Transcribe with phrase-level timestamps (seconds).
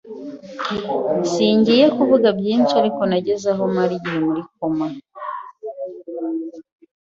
[1.31, 4.87] Singiye kuvuga byinshi ariko nageze ahom ara igihe muri koma